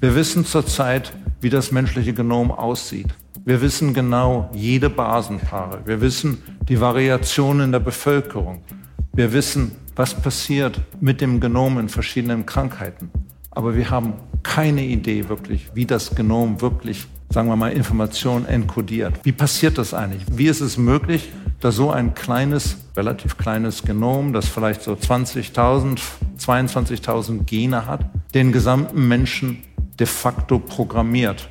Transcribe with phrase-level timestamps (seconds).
[0.00, 3.08] Wir wissen zurzeit, wie das menschliche Genom aussieht.
[3.44, 5.80] Wir wissen genau jede Basenpaare.
[5.84, 8.62] Wir wissen die Variationen in der Bevölkerung.
[9.12, 13.10] Wir wissen, was passiert mit dem Genom in verschiedenen Krankheiten.
[13.50, 19.20] Aber wir haben keine Idee wirklich, wie das Genom wirklich, sagen wir mal, Informationen enkodiert.
[19.22, 20.24] Wie passiert das eigentlich?
[20.32, 21.30] Wie ist es möglich,
[21.60, 26.00] dass so ein kleines, relativ kleines Genom, das vielleicht so 20.000,
[26.38, 28.04] 22.000 Gene hat,
[28.34, 29.62] den gesamten Menschen
[29.98, 31.48] de facto programmiert?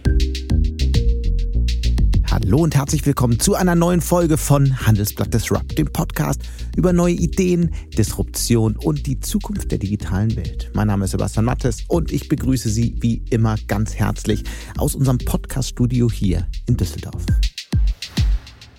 [2.29, 6.41] Hallo und herzlich willkommen zu einer neuen Folge von Handelsblatt Disrupt, dem Podcast
[6.75, 10.71] über neue Ideen, Disruption und die Zukunft der digitalen Welt.
[10.73, 14.44] Mein Name ist Sebastian Mattes und ich begrüße Sie wie immer ganz herzlich
[14.77, 17.25] aus unserem Podcaststudio hier in Düsseldorf.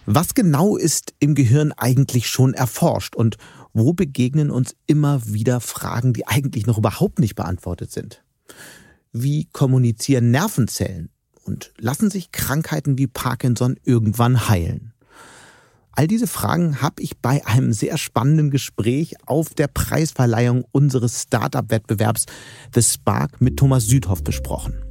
[0.05, 3.39] Was genau ist im Gehirn eigentlich schon erforscht und
[3.73, 8.23] wo begegnen uns immer wieder Fragen, die eigentlich noch überhaupt nicht beantwortet sind?
[9.17, 11.09] Wie kommunizieren Nervenzellen
[11.45, 14.93] und lassen sich Krankheiten wie Parkinson irgendwann heilen?
[15.93, 22.27] All diese Fragen habe ich bei einem sehr spannenden Gespräch auf der Preisverleihung unseres Startup-Wettbewerbs
[22.75, 24.84] The Spark mit Thomas Südhoff besprochen.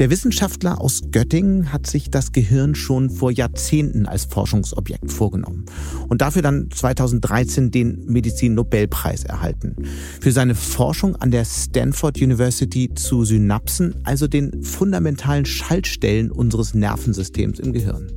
[0.00, 5.66] Der Wissenschaftler aus Göttingen hat sich das Gehirn schon vor Jahrzehnten als Forschungsobjekt vorgenommen
[6.08, 9.76] und dafür dann 2013 den Medizin-Nobelpreis erhalten.
[10.18, 17.58] Für seine Forschung an der Stanford University zu Synapsen, also den fundamentalen Schaltstellen unseres Nervensystems
[17.58, 18.10] im Gehirn.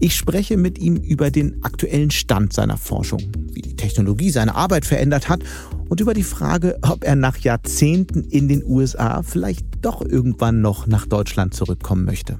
[0.00, 4.84] Ich spreche mit ihm über den aktuellen Stand seiner Forschung, wie die Technologie seine Arbeit
[4.84, 5.40] verändert hat
[5.88, 10.86] und über die Frage, ob er nach Jahrzehnten in den USA vielleicht doch irgendwann noch
[10.86, 12.36] nach Deutschland zurückkommen möchte.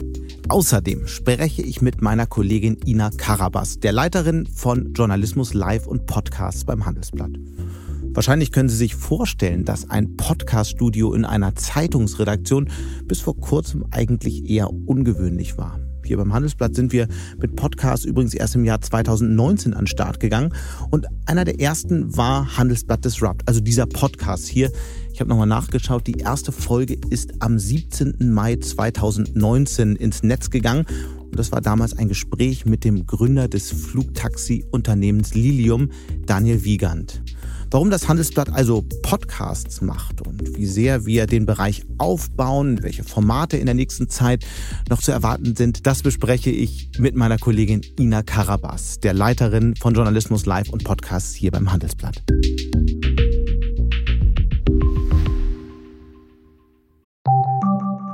[0.48, 6.64] Außerdem spreche ich mit meiner Kollegin Ina Karabas, der Leiterin von Journalismus Live und Podcasts
[6.64, 7.30] beim Handelsblatt.
[8.14, 12.70] Wahrscheinlich können Sie sich vorstellen, dass ein Podcaststudio in einer Zeitungsredaktion
[13.06, 15.80] bis vor kurzem eigentlich eher ungewöhnlich war.
[16.04, 17.08] Hier beim Handelsblatt sind wir
[17.40, 20.52] mit Podcasts übrigens erst im Jahr 2019 an den Start gegangen.
[20.90, 24.70] Und einer der ersten war Handelsblatt Disrupt, also dieser Podcast hier.
[25.12, 28.32] Ich habe nochmal nachgeschaut, die erste Folge ist am 17.
[28.32, 30.86] Mai 2019 ins Netz gegangen.
[31.20, 35.90] Und das war damals ein Gespräch mit dem Gründer des Flugtaxi-Unternehmens Lilium,
[36.26, 37.22] Daniel Wiegand.
[37.70, 43.56] Warum das Handelsblatt also Podcasts macht und wie sehr wir den Bereich aufbauen, welche Formate
[43.56, 44.44] in der nächsten Zeit
[44.88, 49.94] noch zu erwarten sind, das bespreche ich mit meiner Kollegin Ina Karabas, der Leiterin von
[49.94, 52.22] Journalismus Live und Podcasts hier beim Handelsblatt.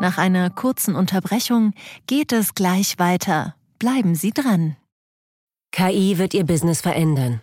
[0.01, 1.75] Nach einer kurzen Unterbrechung
[2.07, 3.55] geht es gleich weiter.
[3.79, 4.77] Bleiben Sie dran.
[5.73, 7.43] KI wird Ihr Business verändern.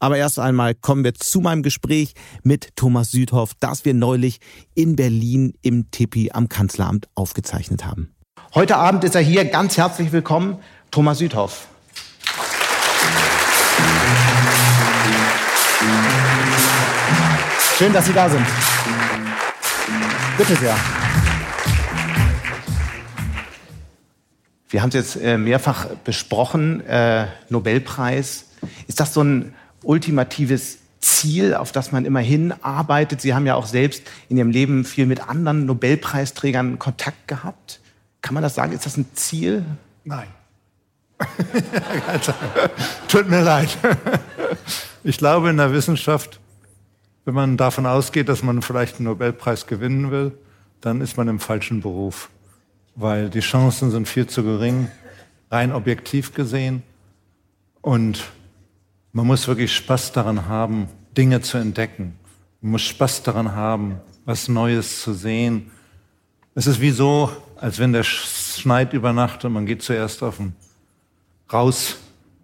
[0.00, 2.14] Aber erst einmal kommen wir zu meinem Gespräch
[2.44, 4.38] mit Thomas Südhoff, das wir neulich
[4.74, 8.14] in Berlin im Tippi am Kanzleramt aufgezeichnet haben.
[8.54, 9.44] Heute Abend ist er hier.
[9.44, 10.58] Ganz herzlich willkommen,
[10.90, 11.66] Thomas Südhoff.
[17.76, 18.46] Schön, dass Sie da sind.
[20.36, 20.76] Bitte sehr.
[24.70, 28.46] Wir haben es jetzt äh, mehrfach besprochen, äh, Nobelpreis.
[28.86, 29.54] Ist das so ein
[29.88, 33.22] ultimatives Ziel, auf das man immer hinarbeitet.
[33.22, 37.80] Sie haben ja auch selbst in Ihrem Leben viel mit anderen Nobelpreisträgern Kontakt gehabt.
[38.20, 38.72] Kann man das sagen?
[38.72, 39.64] Ist das ein Ziel?
[40.04, 40.28] Nein.
[43.08, 43.76] Tut mir leid.
[45.04, 46.38] Ich glaube, in der Wissenschaft,
[47.24, 50.32] wenn man davon ausgeht, dass man vielleicht einen Nobelpreis gewinnen will,
[50.82, 52.28] dann ist man im falschen Beruf.
[52.94, 54.88] Weil die Chancen sind viel zu gering,
[55.50, 56.82] rein objektiv gesehen.
[57.80, 58.24] Und
[59.12, 62.18] man muss wirklich Spaß daran haben, Dinge zu entdecken.
[62.60, 65.70] Man muss Spaß daran haben, was Neues zu sehen.
[66.54, 70.36] Es ist wie so, als wenn der schneit über Nacht und man geht zuerst auf
[70.36, 70.54] den
[71.52, 71.96] raus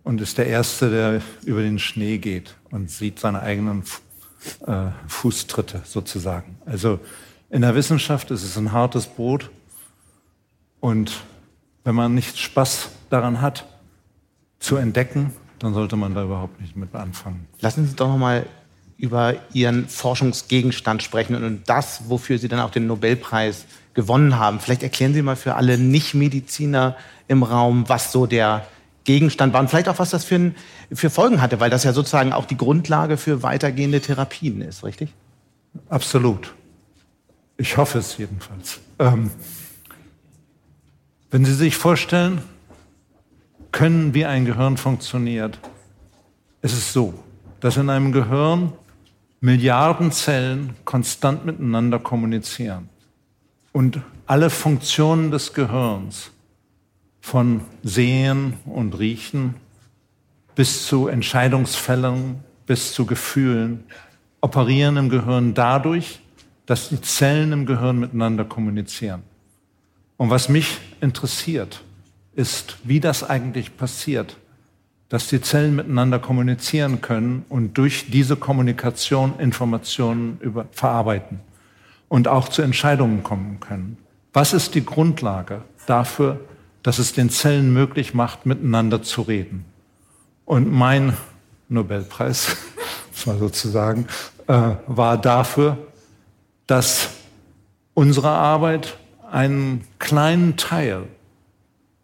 [0.03, 3.85] und ist der Erste, der über den Schnee geht und sieht seine eigenen
[4.67, 6.59] äh, Fußtritte sozusagen.
[6.67, 7.01] Also
[7.51, 9.51] in der Wissenschaft ist es ein hartes Brot
[10.81, 11.13] und
[11.85, 13.67] wenn man nicht Spaß daran hat,
[14.59, 15.33] zu entdecken,
[15.65, 17.47] dann sollte man da überhaupt nicht mit anfangen.
[17.61, 18.47] Lassen Sie doch noch mal
[18.99, 23.65] über Ihren Forschungsgegenstand sprechen und das, wofür Sie dann auch den Nobelpreis
[23.95, 24.61] gewonnen haben.
[24.61, 26.97] Vielleicht erklären Sie mal für alle Nicht-Mediziner
[27.29, 28.67] im Raum, was so der
[29.05, 30.55] Gegenstand war und vielleicht auch, was das für, ein,
[30.93, 35.13] für Folgen hatte, weil das ja sozusagen auch die Grundlage für weitergehende Therapien ist, richtig?
[35.89, 36.55] Absolut.
[37.57, 38.81] Ich hoffe es jedenfalls.
[38.99, 39.31] Ähm,
[41.31, 42.43] wenn Sie sich vorstellen
[43.75, 45.59] können, wie ein Gehirn funktioniert,
[46.63, 47.13] es ist so,
[47.61, 48.73] dass in einem Gehirn
[49.41, 52.89] Milliarden Zellen konstant miteinander kommunizieren
[53.73, 56.31] und alle Funktionen des Gehirns
[57.21, 59.57] von Sehen und Riechen
[60.55, 63.85] bis zu Entscheidungsfällen, bis zu Gefühlen
[64.41, 66.21] operieren im Gehirn dadurch,
[66.65, 69.25] dass die Zellen im Gehirn miteinander kommunizieren.
[70.17, 71.84] Und was mich interessiert,
[72.37, 74.37] ist, wie das eigentlich passiert,
[75.09, 81.41] dass die Zellen miteinander kommunizieren können und durch diese Kommunikation Informationen über, verarbeiten
[82.09, 83.99] und auch zu Entscheidungen kommen können.
[84.33, 86.41] Was ist die Grundlage dafür,
[86.83, 89.65] dass es den Zellen möglich macht, miteinander zu reden?
[90.45, 91.17] Und mein
[91.69, 92.57] Nobelpreis,
[93.27, 94.07] mal sozusagen,
[94.47, 95.79] äh, war dafür,
[96.67, 97.11] dass
[97.95, 98.99] unsere Arbeit
[99.31, 101.05] einen kleinen Teil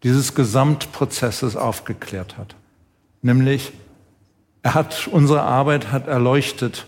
[0.03, 2.55] dieses Gesamtprozesses aufgeklärt hat.
[3.21, 3.71] Nämlich,
[4.63, 6.87] er hat, unsere Arbeit hat erleuchtet,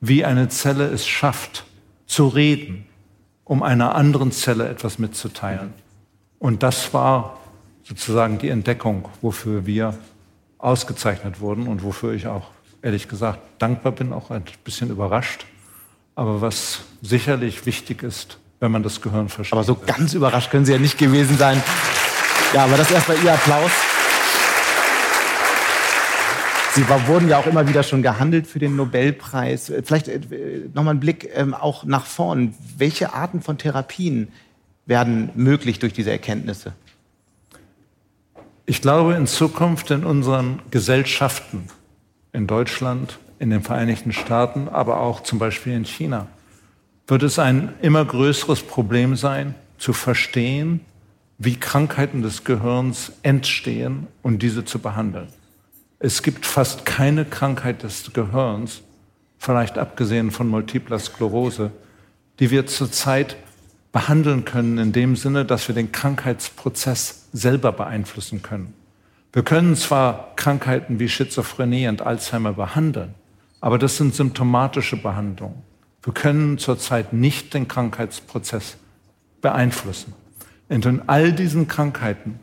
[0.00, 1.64] wie eine Zelle es schafft,
[2.06, 2.86] zu reden,
[3.44, 5.72] um einer anderen Zelle etwas mitzuteilen.
[6.38, 7.38] Und das war
[7.84, 9.96] sozusagen die Entdeckung, wofür wir
[10.58, 12.48] ausgezeichnet wurden und wofür ich auch
[12.82, 15.46] ehrlich gesagt dankbar bin, auch ein bisschen überrascht.
[16.14, 19.52] Aber was sicherlich wichtig ist, wenn man das Gehirn versteht.
[19.52, 21.62] Aber so ganz überrascht können Sie ja nicht gewesen sein.
[22.54, 23.70] Ja, aber das erstmal Ihr Applaus.
[26.74, 29.72] Sie wurden ja auch immer wieder schon gehandelt für den Nobelpreis.
[29.84, 30.20] Vielleicht äh,
[30.72, 32.54] nochmal ein Blick ähm, auch nach vorn.
[32.76, 34.28] Welche Arten von Therapien
[34.86, 36.72] werden möglich durch diese Erkenntnisse?
[38.64, 41.68] Ich glaube, in Zukunft in unseren Gesellschaften,
[42.32, 46.28] in Deutschland, in den Vereinigten Staaten, aber auch zum Beispiel in China,
[47.06, 50.80] wird es ein immer größeres Problem sein, zu verstehen,
[51.38, 55.28] wie Krankheiten des Gehirns entstehen und diese zu behandeln.
[56.00, 58.82] Es gibt fast keine Krankheit des Gehirns,
[59.38, 61.70] vielleicht abgesehen von multipler Sklerose,
[62.40, 63.36] die wir zurzeit
[63.92, 68.74] behandeln können in dem Sinne, dass wir den Krankheitsprozess selber beeinflussen können.
[69.32, 73.14] Wir können zwar Krankheiten wie Schizophrenie und Alzheimer behandeln,
[73.60, 75.62] aber das sind symptomatische Behandlungen.
[76.02, 78.76] Wir können zurzeit nicht den Krankheitsprozess
[79.40, 80.14] beeinflussen.
[80.68, 82.40] In all diesen Krankheiten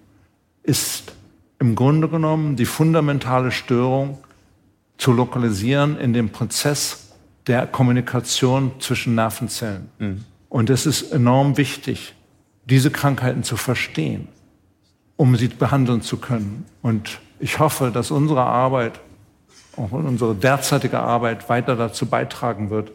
[0.64, 1.14] ist
[1.60, 4.18] im Grunde genommen die fundamentale Störung
[4.98, 7.14] zu lokalisieren in dem Prozess
[7.48, 9.90] der Kommunikation zwischen Nervenzellen.
[10.00, 10.26] Mhm.
[10.50, 12.16] Und es ist enorm wichtig,
[12.66, 14.28] diese Krankheiten zu verstehen,
[15.18, 16.66] um sie behandeln zu können.
[16.82, 19.00] Und ich hoffe, dass unsere Arbeit,
[19.78, 22.92] auch unsere derzeitige Arbeit weiter dazu beitragen wird,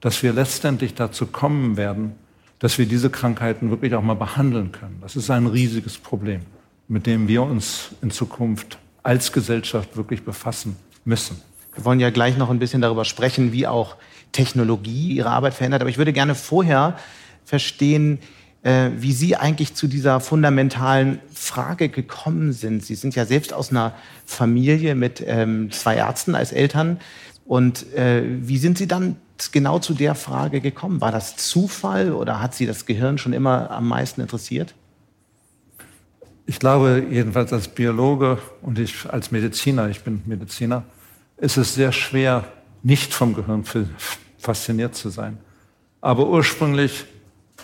[0.00, 2.14] dass wir letztendlich dazu kommen werden,
[2.58, 4.98] dass wir diese Krankheiten wirklich auch mal behandeln können.
[5.00, 6.42] Das ist ein riesiges Problem
[6.88, 11.40] mit dem wir uns in Zukunft als Gesellschaft wirklich befassen müssen.
[11.74, 13.96] Wir wollen ja gleich noch ein bisschen darüber sprechen, wie auch
[14.32, 15.82] Technologie Ihre Arbeit verändert.
[15.82, 16.98] Aber ich würde gerne vorher
[17.44, 18.18] verstehen,
[18.62, 22.84] äh, wie Sie eigentlich zu dieser fundamentalen Frage gekommen sind.
[22.84, 23.94] Sie sind ja selbst aus einer
[24.26, 26.98] Familie mit ähm, zwei Ärzten als Eltern.
[27.48, 29.16] Und äh, wie sind Sie dann
[29.52, 31.00] genau zu der Frage gekommen?
[31.00, 34.74] War das Zufall oder hat Sie das Gehirn schon immer am meisten interessiert?
[36.44, 40.84] Ich glaube, jedenfalls als Biologe und ich als Mediziner, ich bin Mediziner,
[41.38, 42.44] ist es sehr schwer,
[42.82, 43.64] nicht vom Gehirn
[44.36, 45.38] fasziniert zu sein.
[46.02, 47.06] Aber ursprünglich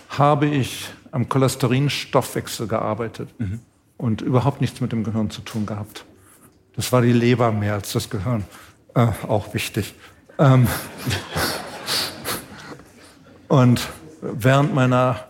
[0.08, 3.60] habe ich am Cholesterinstoffwechsel gearbeitet mhm.
[3.98, 6.06] und überhaupt nichts mit dem Gehirn zu tun gehabt.
[6.74, 8.44] Das war die Leber mehr als das Gehirn.
[8.94, 9.94] Äh, auch wichtig.
[10.38, 10.68] Ähm
[13.48, 13.88] und
[14.20, 15.24] während meiner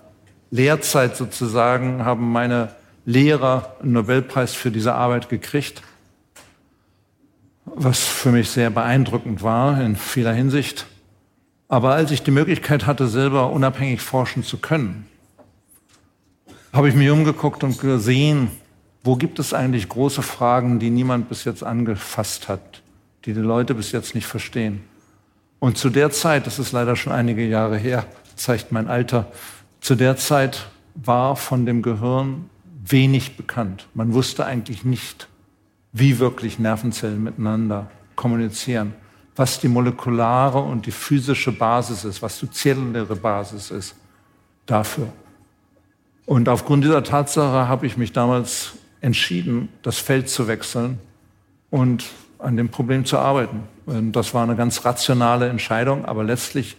[0.51, 2.75] Lehrzeit sozusagen haben meine
[3.07, 5.83] Lehrer einen Nobelpreis für diese Arbeit gekriegt,
[7.65, 10.87] was für mich sehr beeindruckend war in vieler Hinsicht.
[11.69, 15.07] Aber als ich die Möglichkeit hatte, selber unabhängig forschen zu können,
[16.73, 18.51] habe ich mich umgeguckt und gesehen,
[19.03, 22.83] wo gibt es eigentlich große Fragen, die niemand bis jetzt angefasst hat,
[23.25, 24.83] die die Leute bis jetzt nicht verstehen.
[25.59, 29.31] Und zu der Zeit, das ist leider schon einige Jahre her, zeigt mein Alter,
[29.81, 32.51] zu der Zeit war von dem Gehirn
[32.87, 33.89] wenig bekannt.
[33.95, 35.29] Man wusste eigentlich nicht,
[35.93, 38.95] wie wirklich Nervenzellen miteinander kommunizieren.
[39.37, 43.97] was die molekulare und die physische Basis ist, was die zelluläre Basis ist
[44.67, 45.13] dafür.
[46.27, 50.99] Und aufgrund dieser Tatsache habe ich mich damals entschieden, das Feld zu wechseln
[51.71, 52.05] und
[52.45, 53.63] an dem Problem zu arbeiten.
[53.87, 56.77] Und das war eine ganz rationale Entscheidung, aber letztlich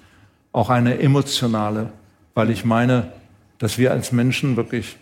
[0.52, 1.92] auch eine emotionale,
[2.34, 3.12] weil ich meine,
[3.58, 4.98] dass wir als Menschen wirklich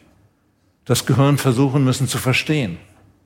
[0.86, 2.77] das Gehirn versuchen müssen zu verstehen.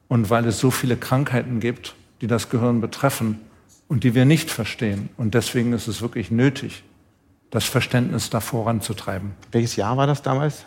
[0.08, 3.40] Und weil es so viele Krankheiten gibt, die das Gehirn betreffen
[3.88, 5.10] und die wir nicht verstehen.
[5.18, 6.84] Und deswegen ist es wirklich nötig,
[7.50, 9.32] das Verständnis da voranzutreiben.
[9.52, 10.66] Welches Jahr war das damals?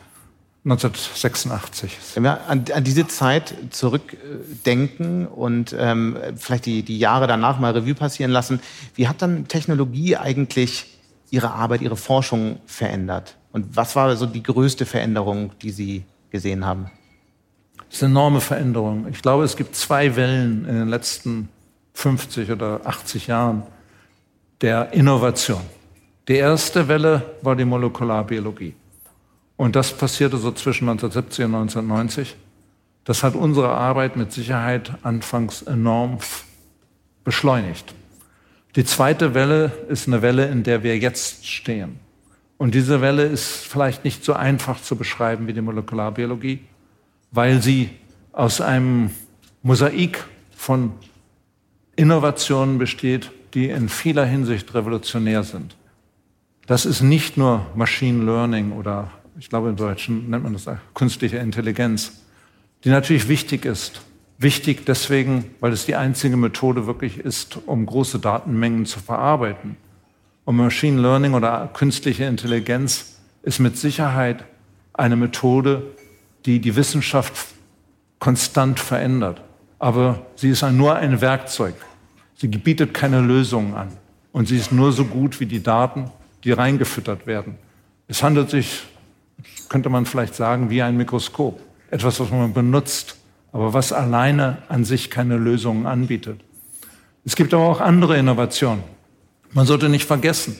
[0.64, 1.90] 1986.
[2.14, 7.72] Wenn wir an, an diese Zeit zurückdenken und ähm, vielleicht die, die Jahre danach mal
[7.72, 8.60] Revue passieren lassen,
[8.94, 10.98] wie hat dann Technologie eigentlich
[11.30, 13.36] Ihre Arbeit, Ihre Forschung verändert?
[13.52, 16.90] Und was war so die größte Veränderung, die Sie gesehen haben?
[17.88, 19.08] Das ist eine enorme Veränderung.
[19.10, 21.48] Ich glaube, es gibt zwei Wellen in den letzten
[21.94, 23.62] 50 oder 80 Jahren
[24.60, 25.62] der Innovation.
[26.28, 28.74] Die erste Welle war die Molekularbiologie.
[29.60, 32.34] Und das passierte so zwischen 1970 und 1990.
[33.04, 36.16] Das hat unsere Arbeit mit Sicherheit anfangs enorm
[37.24, 37.94] beschleunigt.
[38.74, 41.98] Die zweite Welle ist eine Welle, in der wir jetzt stehen.
[42.56, 46.60] Und diese Welle ist vielleicht nicht so einfach zu beschreiben wie die Molekularbiologie,
[47.30, 47.90] weil sie
[48.32, 49.10] aus einem
[49.62, 50.24] Mosaik
[50.56, 50.94] von
[51.96, 55.76] Innovationen besteht, die in vieler Hinsicht revolutionär sind.
[56.66, 61.38] Das ist nicht nur Machine Learning oder ich glaube im Deutschen nennt man das künstliche
[61.38, 62.12] Intelligenz,
[62.84, 64.02] die natürlich wichtig ist.
[64.36, 69.76] Wichtig deswegen, weil es die einzige Methode wirklich ist, um große Datenmengen zu verarbeiten.
[70.44, 74.44] Und Machine Learning oder künstliche Intelligenz ist mit Sicherheit
[74.92, 75.84] eine Methode,
[76.44, 77.32] die die Wissenschaft
[78.18, 79.40] konstant verändert.
[79.78, 81.74] Aber sie ist nur ein Werkzeug.
[82.36, 83.88] Sie bietet keine Lösungen an.
[84.32, 86.10] Und sie ist nur so gut wie die Daten,
[86.44, 87.56] die reingefüttert werden.
[88.06, 88.82] Es handelt sich
[89.68, 91.60] könnte man vielleicht sagen, wie ein Mikroskop.
[91.90, 93.16] Etwas, was man benutzt,
[93.52, 96.40] aber was alleine an sich keine Lösungen anbietet.
[97.24, 98.82] Es gibt aber auch andere Innovationen.
[99.52, 100.56] Man sollte nicht vergessen,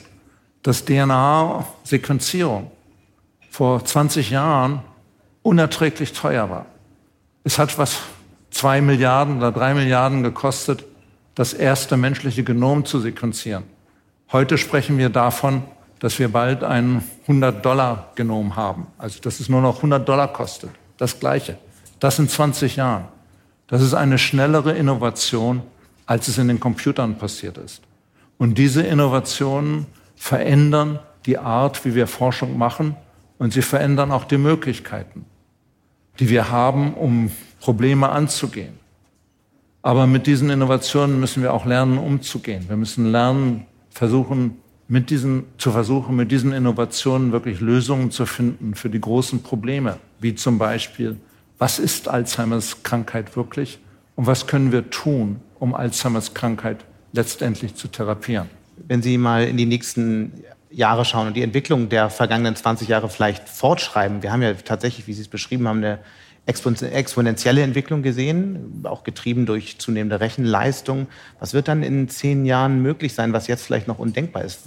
[0.63, 2.71] dass DNA-Sequenzierung
[3.49, 4.81] vor 20 Jahren
[5.41, 6.65] unerträglich teuer war.
[7.43, 7.99] Es hat was
[8.51, 10.83] zwei Milliarden oder drei Milliarden gekostet,
[11.35, 13.63] das erste menschliche Genom zu sequenzieren.
[14.31, 15.63] Heute sprechen wir davon,
[15.99, 16.63] dass wir bald
[17.31, 18.87] ein 100-Dollar-Genom haben.
[18.97, 20.71] Also dass es nur noch 100 Dollar kostet.
[20.97, 21.57] Das Gleiche.
[21.99, 23.05] Das in 20 Jahren.
[23.67, 25.61] Das ist eine schnellere Innovation,
[26.05, 27.81] als es in den Computern passiert ist.
[28.37, 29.85] Und diese Innovationen
[30.15, 32.95] verändern die Art, wie wir Forschung machen
[33.37, 35.25] und sie verändern auch die Möglichkeiten,
[36.19, 38.79] die wir haben, um Probleme anzugehen.
[39.83, 42.65] Aber mit diesen Innovationen müssen wir auch lernen, umzugehen.
[42.67, 44.60] Wir müssen lernen, versuchen,
[44.91, 49.99] mit diesen, zu versuchen, mit diesen Innovationen wirklich Lösungen zu finden für die großen Probleme,
[50.19, 51.15] wie zum Beispiel,
[51.57, 53.79] was ist Alzheimers Krankheit wirklich
[54.17, 56.83] und was können wir tun, um Alzheimers Krankheit
[57.13, 58.49] letztendlich zu therapieren.
[58.85, 60.33] Wenn Sie mal in die nächsten
[60.69, 65.07] Jahre schauen und die Entwicklung der vergangenen 20 Jahre vielleicht fortschreiben, wir haben ja tatsächlich,
[65.07, 65.99] wie Sie es beschrieben haben, eine
[66.45, 71.07] exponentielle Entwicklung gesehen, auch getrieben durch zunehmende Rechenleistung.
[71.39, 74.61] Was wird dann in zehn Jahren möglich sein, was jetzt vielleicht noch undenkbar ist?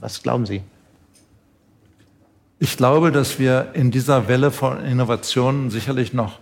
[0.00, 0.62] Was glauben Sie?
[2.58, 6.38] Ich glaube, dass wir in dieser Welle von Innovationen sicherlich noch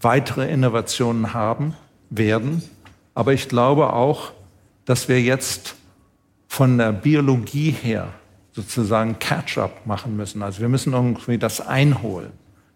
[0.00, 1.74] weitere Innovationen haben
[2.08, 2.62] werden.
[3.14, 4.32] Aber ich glaube auch,
[4.84, 5.74] dass wir jetzt
[6.48, 8.08] von der Biologie her
[8.52, 10.42] sozusagen Catch-up machen müssen.
[10.42, 12.30] Also wir müssen irgendwie das einholen.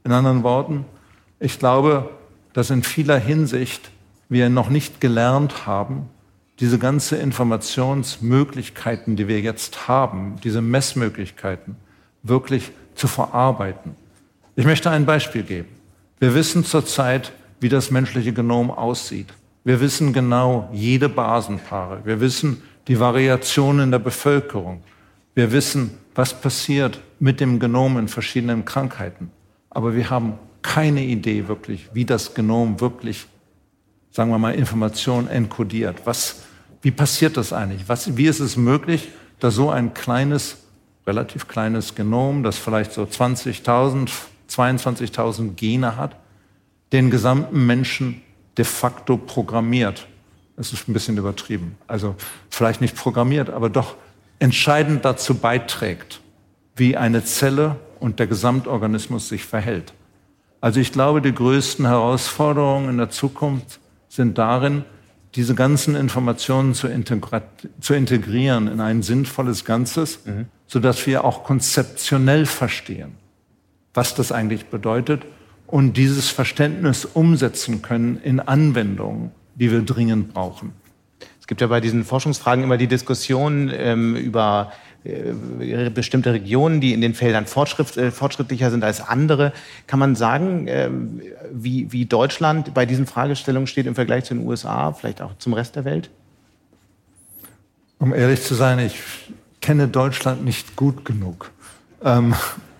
[0.04, 0.84] In anderen Worten,
[1.44, 2.08] ich glaube,
[2.54, 3.90] dass in vieler Hinsicht
[4.30, 6.08] wir noch nicht gelernt haben,
[6.58, 11.76] diese ganze Informationsmöglichkeiten, die wir jetzt haben, diese Messmöglichkeiten,
[12.22, 13.94] wirklich zu verarbeiten.
[14.56, 15.68] Ich möchte ein Beispiel geben.
[16.18, 19.28] Wir wissen zurzeit, wie das menschliche Genom aussieht.
[19.64, 22.00] Wir wissen genau jede Basenpaare.
[22.04, 24.82] Wir wissen die Variationen in der Bevölkerung.
[25.34, 29.30] Wir wissen, was passiert mit dem Genom in verschiedenen Krankheiten.
[29.68, 33.26] Aber wir haben keine Idee wirklich, wie das Genom wirklich,
[34.10, 36.00] sagen wir mal, Informationen enkodiert.
[36.06, 36.42] Was,
[36.80, 37.86] wie passiert das eigentlich?
[37.86, 40.56] Was, wie ist es möglich, dass so ein kleines,
[41.06, 44.10] relativ kleines Genom, das vielleicht so 20.000,
[44.50, 46.16] 22.000 Gene hat,
[46.92, 48.22] den gesamten Menschen
[48.56, 50.08] de facto programmiert?
[50.56, 51.76] Das ist ein bisschen übertrieben.
[51.86, 52.16] Also
[52.48, 53.96] vielleicht nicht programmiert, aber doch
[54.38, 56.22] entscheidend dazu beiträgt,
[56.74, 59.92] wie eine Zelle und der Gesamtorganismus sich verhält.
[60.64, 64.86] Also ich glaube, die größten Herausforderungen in der Zukunft sind darin,
[65.34, 66.88] diese ganzen Informationen zu,
[67.80, 70.46] zu integrieren in ein sinnvolles Ganzes, mhm.
[70.66, 73.16] sodass wir auch konzeptionell verstehen,
[73.92, 75.26] was das eigentlich bedeutet
[75.66, 80.72] und dieses Verständnis umsetzen können in Anwendungen, die wir dringend brauchen.
[81.42, 84.72] Es gibt ja bei diesen Forschungsfragen immer die Diskussion ähm, über
[85.94, 89.52] bestimmte Regionen, die in den Feldern fortschritt, äh, fortschrittlicher sind als andere.
[89.86, 90.88] Kann man sagen, äh,
[91.52, 95.52] wie, wie Deutschland bei diesen Fragestellungen steht im Vergleich zu den USA, vielleicht auch zum
[95.52, 96.10] Rest der Welt?
[97.98, 98.98] Um ehrlich zu sein, ich
[99.60, 101.50] kenne Deutschland nicht gut genug.
[102.02, 102.34] Ähm,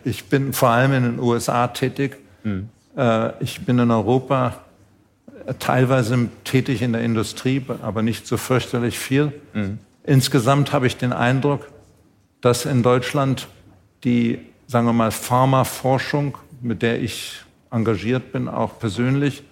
[0.04, 2.16] ich bin vor allem in den USA tätig.
[2.43, 2.69] Mhm.
[2.97, 4.61] Äh, ich bin in Europa
[5.59, 9.33] teilweise tätig in der Industrie, aber nicht so fürchterlich viel.
[9.52, 9.78] Mhm.
[10.04, 11.66] Insgesamt habe ich den Eindruck,
[12.44, 13.48] dass in Deutschland
[14.04, 19.44] die, sagen wir mal, Pharmaforschung, mit der ich engagiert bin, auch persönlich,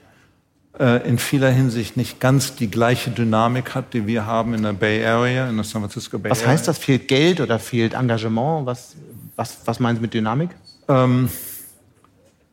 [0.79, 4.75] äh, in vieler Hinsicht nicht ganz die gleiche Dynamik hat, die wir haben in der
[4.75, 6.43] Bay Area, in der San Francisco Bay Area.
[6.43, 6.77] Was heißt das?
[6.77, 8.67] Fehlt Geld oder fehlt Engagement?
[8.67, 8.95] Was,
[9.37, 10.51] was, was meinen Sie mit Dynamik?
[10.87, 11.31] Ähm,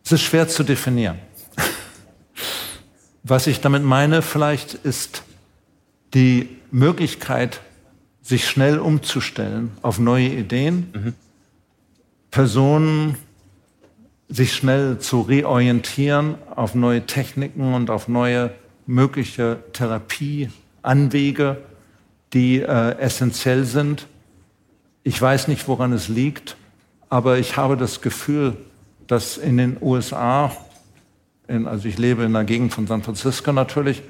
[0.05, 1.19] es ist schwer zu definieren.
[3.23, 5.23] Was ich damit meine vielleicht ist
[6.13, 7.59] die Möglichkeit,
[8.29, 11.13] sich schnell umzustellen auf neue Ideen, mhm.
[12.29, 13.17] Personen
[14.27, 18.51] sich schnell zu reorientieren auf neue Techniken und auf neue
[18.85, 21.57] mögliche Therapieanwege,
[22.33, 24.05] die äh, essentiell sind.
[25.01, 26.55] Ich weiß nicht, woran es liegt,
[27.09, 28.55] aber ich habe das Gefühl,
[29.07, 30.55] dass in den USA,
[31.47, 34.03] in, also ich lebe in der Gegend von San Francisco natürlich,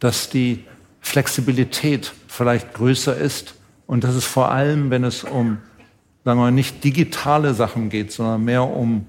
[0.00, 0.64] dass die
[1.04, 3.54] Flexibilität vielleicht größer ist
[3.86, 5.58] und dass es vor allem, wenn es um,
[6.24, 9.06] sagen wir mal, nicht digitale Sachen geht, sondern mehr um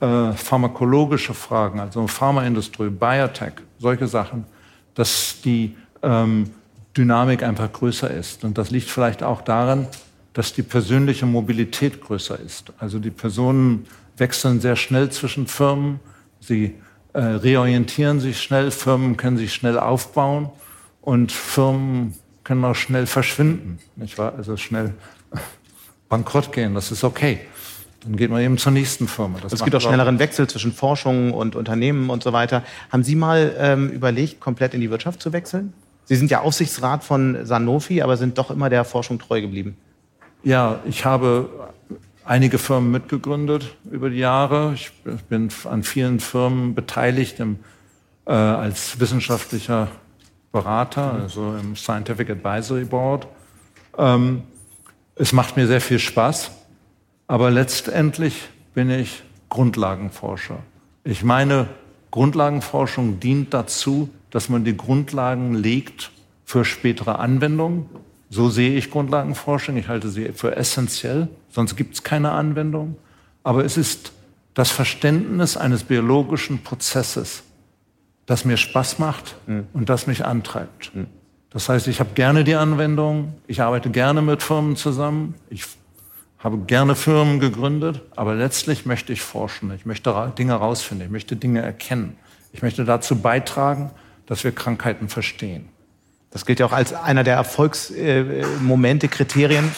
[0.00, 4.44] äh, pharmakologische Fragen, also um Pharmaindustrie, Biotech, solche Sachen,
[4.94, 6.48] dass die ähm,
[6.96, 8.44] Dynamik einfach größer ist.
[8.44, 9.88] Und das liegt vielleicht auch daran,
[10.32, 12.72] dass die persönliche Mobilität größer ist.
[12.78, 13.84] Also die Personen
[14.16, 15.98] wechseln sehr schnell zwischen Firmen,
[16.38, 16.74] sie
[17.14, 20.50] äh, reorientieren sich schnell, Firmen können sich schnell aufbauen
[21.06, 24.34] und Firmen können auch schnell verschwinden, nicht wahr?
[24.36, 24.92] Also schnell
[26.08, 27.38] bankrott gehen, das ist okay.
[28.02, 29.38] Dann geht man eben zur nächsten Firma.
[29.40, 32.64] Das es gibt auch schnelleren Wechsel zwischen Forschung und Unternehmen und so weiter.
[32.90, 35.72] Haben Sie mal ähm, überlegt, komplett in die Wirtschaft zu wechseln?
[36.06, 39.76] Sie sind ja Aufsichtsrat von Sanofi, aber sind doch immer der Forschung treu geblieben.
[40.42, 41.70] Ja, ich habe
[42.24, 44.72] einige Firmen mitgegründet über die Jahre.
[44.74, 44.90] Ich
[45.28, 47.60] bin an vielen Firmen beteiligt im,
[48.26, 49.88] äh, als wissenschaftlicher
[50.56, 53.26] Berater, also im Scientific Advisory Board.
[53.98, 54.42] Ähm,
[55.14, 56.50] es macht mir sehr viel Spaß,
[57.26, 60.60] aber letztendlich bin ich Grundlagenforscher.
[61.04, 61.68] Ich meine,
[62.10, 66.10] Grundlagenforschung dient dazu, dass man die Grundlagen legt
[66.46, 67.90] für spätere Anwendungen.
[68.30, 69.76] So sehe ich Grundlagenforschung.
[69.76, 72.96] Ich halte sie für essentiell, sonst gibt es keine Anwendung.
[73.42, 74.12] Aber es ist
[74.54, 77.42] das Verständnis eines biologischen Prozesses,
[78.26, 79.66] das mir Spaß macht mhm.
[79.72, 80.94] und das mich antreibt.
[80.94, 81.06] Mhm.
[81.50, 85.64] Das heißt, ich habe gerne die Anwendung, ich arbeite gerne mit Firmen zusammen, ich
[86.38, 91.34] habe gerne Firmen gegründet, aber letztlich möchte ich forschen, ich möchte Dinge herausfinden, ich möchte
[91.36, 92.16] Dinge erkennen.
[92.52, 93.90] Ich möchte dazu beitragen,
[94.26, 95.68] dass wir Krankheiten verstehen.
[96.30, 99.70] Das gilt ja auch als einer der Erfolgsmomente, Kriterien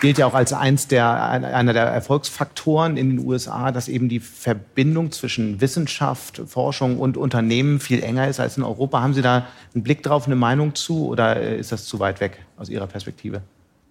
[0.00, 4.20] gilt ja auch als eins der, einer der Erfolgsfaktoren in den USA, dass eben die
[4.20, 9.00] Verbindung zwischen Wissenschaft, Forschung und Unternehmen viel enger ist als in Europa.
[9.00, 12.20] Haben Sie da einen Blick drauf, eine Meinung zu oder äh, ist das zu weit
[12.20, 13.42] weg aus Ihrer Perspektive?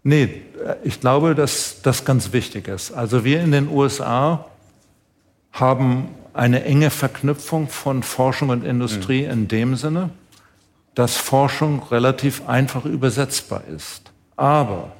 [0.03, 0.43] Nee,
[0.83, 2.91] ich glaube, dass das ganz wichtig ist.
[2.91, 4.45] Also wir in den USA
[5.51, 9.31] haben eine enge Verknüpfung von Forschung und Industrie mhm.
[9.31, 10.11] in dem Sinne,
[10.93, 14.11] dass Forschung relativ einfach übersetzbar ist.
[14.35, 14.91] Aber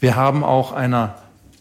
[0.00, 1.14] wir haben auch eine,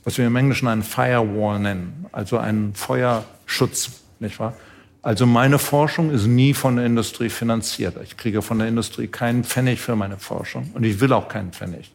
[0.03, 4.53] was wir im Englischen einen Firewall nennen, also einen Feuerschutz, nicht wahr?
[5.01, 7.95] Also meine Forschung ist nie von der Industrie finanziert.
[8.03, 11.51] Ich kriege von der Industrie keinen Pfennig für meine Forschung und ich will auch keinen
[11.51, 11.91] Pfennig.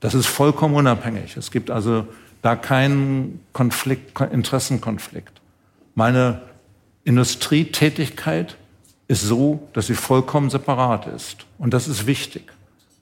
[0.00, 1.36] Das ist vollkommen unabhängig.
[1.36, 2.06] Es gibt also
[2.42, 5.40] da keinen Konflikt, Interessenkonflikt.
[5.94, 6.42] Meine
[7.04, 8.56] Industrietätigkeit
[9.08, 11.46] ist so, dass sie vollkommen separat ist.
[11.58, 12.52] Und das ist wichtig,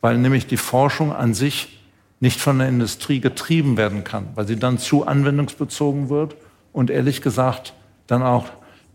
[0.00, 1.80] weil nämlich die Forschung an sich
[2.20, 6.36] nicht von der Industrie getrieben werden kann, weil sie dann zu anwendungsbezogen wird
[6.72, 7.74] und ehrlich gesagt
[8.06, 8.46] dann auch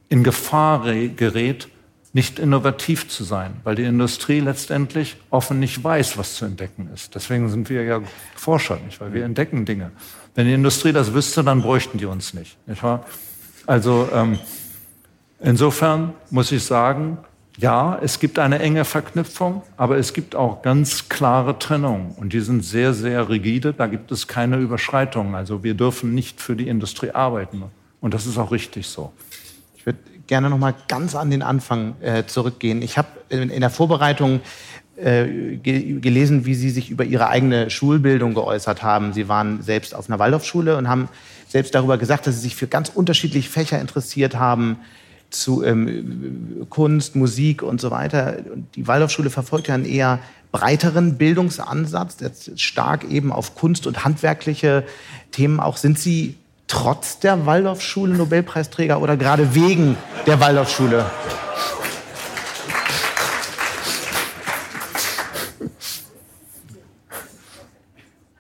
[0.10, 0.84] in Gefahr
[1.16, 1.70] gerät,
[2.12, 7.14] nicht innovativ zu sein, weil die Industrie letztendlich offen nicht weiß, was zu entdecken ist.
[7.14, 8.02] Deswegen sind wir ja
[8.36, 9.00] Forscher, nicht?
[9.00, 9.92] weil wir entdecken Dinge.
[10.34, 12.58] Wenn die Industrie das wüsste, dann bräuchten die uns nicht.
[12.68, 13.06] nicht wahr?
[13.68, 14.40] Also ähm,
[15.40, 17.20] insofern muss ich sagen,
[17.60, 22.40] ja, es gibt eine enge Verknüpfung, aber es gibt auch ganz klare Trennungen und die
[22.40, 23.74] sind sehr, sehr rigide.
[23.74, 25.36] Da gibt es keine Überschreitungen.
[25.36, 27.64] Also wir dürfen nicht für die Industrie arbeiten
[28.00, 29.12] und das ist auch richtig so.
[29.76, 32.82] Ich würde gerne noch mal ganz an den Anfang äh, zurückgehen.
[32.82, 34.40] Ich habe in, der Vorbereitung
[34.96, 39.12] äh, ge gelesen, wie Sie sich über Ihre eigene Schulbildung geäußert haben.
[39.12, 41.10] Sie waren selbst auf einer Waldorfschule und haben
[41.50, 44.78] selbst darüber gesagt, dass Sie sich für ganz unterschiedliche Fächer interessiert haben,
[45.30, 48.38] zu ähm, Kunst, Musik und so weiter.
[48.76, 50.20] Die Waldorfschule verfolgt ja einen eher
[50.52, 54.84] breiteren Bildungsansatz, der stark eben auf Kunst und handwerkliche
[55.32, 55.78] Themen auch.
[55.78, 56.36] Sind Sie
[56.68, 61.06] trotz der Waldorfschule Nobelpreisträger oder gerade wegen der Waldorfschule?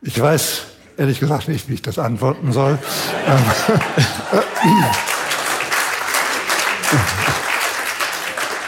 [0.01, 0.61] Ich weiß
[0.97, 2.79] ehrlich gesagt nicht, wie ich das antworten soll.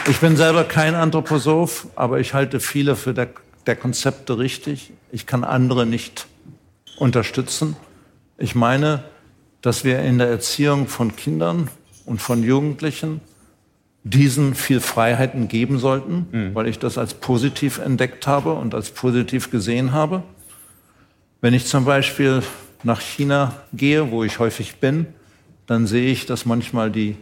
[0.08, 3.28] Ich bin selber kein Anthroposoph, aber ich halte viele für der,
[3.66, 4.92] der Konzepte richtig.
[5.12, 6.26] Ich kann andere nicht
[6.98, 7.76] unterstützen.
[8.38, 9.04] Ich meine,
[9.60, 11.68] dass wir in der Erziehung von Kindern
[12.04, 13.20] und von Jugendlichen
[14.04, 16.54] diesen viel Freiheiten geben sollten, mhm.
[16.54, 20.24] weil ich das als positiv entdeckt habe und als positiv gesehen habe.
[21.40, 22.42] Wenn ich zum Beispiel
[22.82, 25.06] nach China gehe, wo ich häufig bin,
[25.66, 27.16] dann sehe ich, dass manchmal die,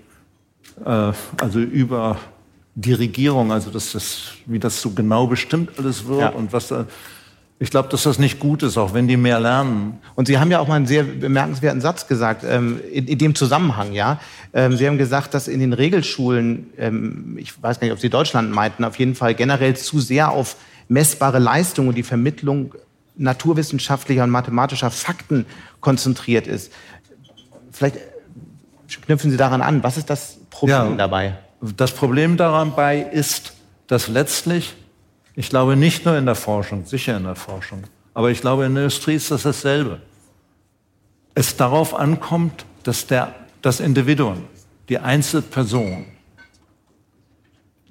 [0.85, 2.19] also über
[2.75, 6.29] die Regierung, also dass das, wie das so genau bestimmt alles wird ja.
[6.31, 6.87] und was da,
[7.62, 9.99] ich glaube, dass das nicht gut ist, auch wenn die mehr lernen.
[10.14, 13.35] Und Sie haben ja auch mal einen sehr bemerkenswerten Satz gesagt, ähm, in, in, dem
[13.35, 14.19] Zusammenhang, ja.
[14.55, 18.09] Ähm, Sie haben gesagt, dass in den Regelschulen, ähm, ich weiß gar nicht, ob Sie
[18.09, 20.57] Deutschland meinten, auf jeden Fall generell zu sehr auf
[20.88, 22.75] messbare Leistung und die Vermittlung
[23.16, 25.45] naturwissenschaftlicher und mathematischer Fakten
[25.81, 26.73] konzentriert ist.
[27.71, 27.99] Vielleicht
[29.05, 29.83] knüpfen Sie daran an.
[29.83, 31.38] Was ist das Problem ja, dabei?
[31.60, 33.54] Das Problem dabei ist,
[33.86, 34.74] dass letztlich
[35.40, 37.84] ich glaube nicht nur in der Forschung, sicher in der Forschung,
[38.14, 40.02] aber ich glaube in der Industrie ist das dasselbe.
[41.34, 44.44] Es darauf ankommt, dass der, das Individuum,
[44.88, 46.04] die Einzelperson,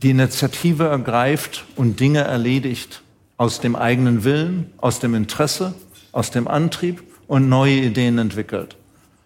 [0.04, 3.02] die Initiative ergreift und Dinge erledigt
[3.38, 5.74] aus dem eigenen Willen, aus dem Interesse,
[6.12, 8.76] aus dem Antrieb und neue Ideen entwickelt.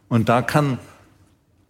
[0.07, 0.77] Und da kann,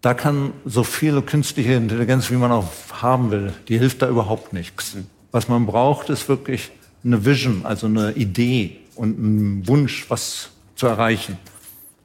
[0.04, 2.68] da kann so viel künstliche Intelligenz, wie man auch
[3.02, 4.98] haben will, die hilft da überhaupt nichts.
[5.32, 6.72] Was man braucht, ist wirklich
[7.06, 11.38] eine Vision, also eine Idee und ein Wunsch, was zu erreichen.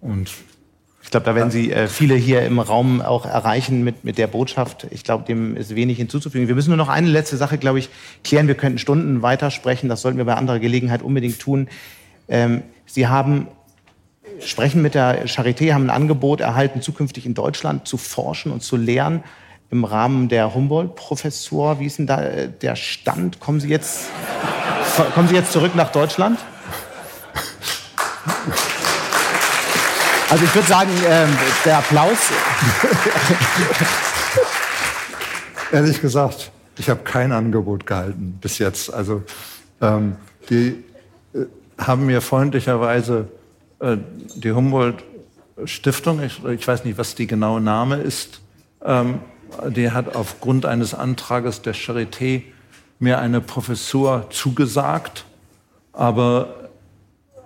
[0.00, 0.30] Und
[1.02, 4.28] ich glaube, da werden Sie äh, viele hier im Raum auch erreichen mit, mit der
[4.28, 4.86] Botschaft.
[4.90, 6.46] Ich glaube, dem ist wenig hinzuzufügen.
[6.46, 7.90] Wir müssen nur noch eine letzte Sache, glaube ich,
[8.22, 8.46] klären.
[8.46, 9.88] Wir könnten Stunden weitersprechen.
[9.88, 11.66] Das sollten wir bei anderer Gelegenheit unbedingt tun.
[12.28, 13.48] Ähm, Sie haben
[14.44, 18.76] sprechen mit der Charité, haben ein Angebot erhalten, zukünftig in Deutschland zu forschen und zu
[18.76, 19.22] lehren
[19.70, 21.78] im Rahmen der Humboldt-Professur.
[21.80, 23.40] Wie ist denn da äh, der Stand?
[23.40, 24.06] Kommen Sie jetzt,
[25.14, 26.38] kommen Sie jetzt zurück nach Deutschland?
[30.30, 32.18] Also ich würde sagen, ähm, der Applaus.
[35.72, 38.92] Ehrlich gesagt, ich habe kein Angebot gehalten bis jetzt.
[38.92, 39.22] Also
[39.80, 40.16] ähm,
[40.50, 40.84] die
[41.34, 41.46] äh,
[41.78, 43.37] haben mir freundlicherweise äh,
[43.80, 45.04] die Humboldt
[45.64, 48.40] Stiftung, ich, ich, weiß nicht, was die genaue Name ist,
[48.84, 49.20] ähm,
[49.68, 52.42] die hat aufgrund eines Antrages der Charité
[52.98, 55.24] mir eine Professur zugesagt,
[55.92, 56.70] aber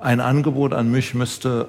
[0.01, 1.69] ein Angebot an mich müsste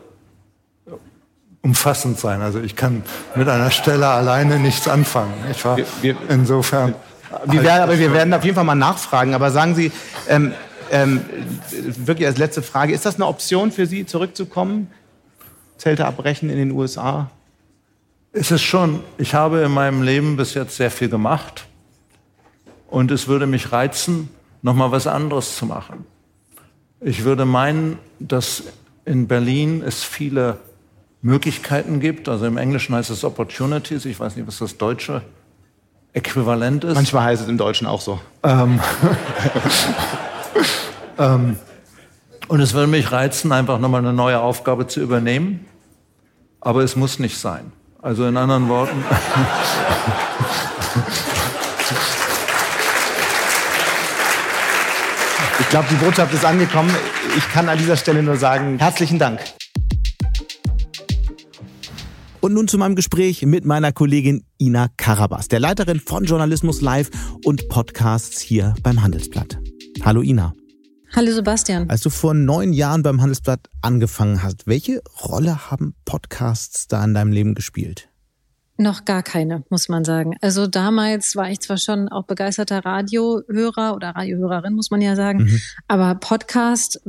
[1.62, 2.42] umfassend sein.
[2.42, 3.04] Also ich kann
[3.36, 5.34] mit einer Stelle alleine nichts anfangen.
[5.50, 6.94] Ich war wir, insofern.
[7.46, 9.34] Wir werden, aber wir werden auf jeden Fall mal nachfragen.
[9.34, 9.92] Aber sagen Sie,
[10.28, 10.54] ähm,
[10.92, 11.22] ähm,
[11.72, 14.90] wirklich als letzte Frage, ist das eine Option für Sie, zurückzukommen?
[15.78, 17.30] Zelte abbrechen in den USA?
[18.32, 21.66] Es ist schon, ich habe in meinem Leben bis jetzt sehr viel gemacht
[22.88, 24.30] und es würde mich reizen,
[24.62, 26.06] nochmal was anderes zu machen.
[27.00, 28.64] Ich würde meinen, dass
[29.06, 30.58] in Berlin es viele
[31.22, 32.30] Möglichkeiten gibt.
[32.30, 34.06] Also im Englischen heißt es Opportunities.
[34.06, 35.22] Ich weiß nicht, was das deutsche
[36.14, 36.96] Äquivalent ist.
[36.96, 38.20] Manchmal heißt es im Deutschen auch so.
[38.44, 38.80] Ähm,
[41.18, 41.58] ähm,
[42.48, 45.66] und es würde mich reizen, einfach nochmal eine neue Aufgabe zu übernehmen.
[46.62, 47.72] Aber es muss nicht sein.
[48.02, 49.04] Also in anderen Worten.
[55.60, 56.94] Ich glaube, die Botschaft ist angekommen.
[57.36, 59.40] Ich kann an dieser Stelle nur sagen, herzlichen Dank.
[62.42, 67.10] Und nun zu meinem Gespräch mit meiner Kollegin Ina Karabas, der Leiterin von Journalismus Live
[67.46, 69.63] und Podcasts hier beim Handelsblatt.
[70.06, 70.54] Hallo Ina.
[71.16, 71.90] Hallo Sebastian.
[71.90, 77.14] Als du vor neun Jahren beim Handelsblatt angefangen hast, welche Rolle haben Podcasts da in
[77.14, 78.10] deinem Leben gespielt?
[78.76, 80.36] Noch gar keine, muss man sagen.
[80.42, 85.44] Also damals war ich zwar schon auch begeisterter Radiohörer oder Radiohörerin, muss man ja sagen,
[85.44, 85.62] mhm.
[85.88, 87.00] aber Podcasts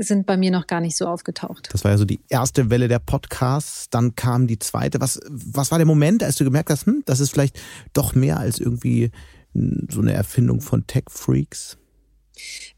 [0.00, 1.68] sind bei mir noch gar nicht so aufgetaucht.
[1.72, 5.00] Das war ja so die erste Welle der Podcasts, dann kam die zweite.
[5.00, 7.60] Was, was war der Moment, als du gemerkt hast, hm, das ist vielleicht
[7.92, 9.12] doch mehr als irgendwie
[9.88, 11.76] so eine Erfindung von Tech-Freaks?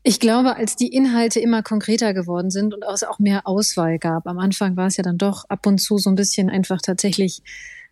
[0.05, 4.27] Ich glaube, als die Inhalte immer konkreter geworden sind und es auch mehr Auswahl gab.
[4.27, 7.43] Am Anfang war es ja dann doch ab und zu so ein bisschen einfach tatsächlich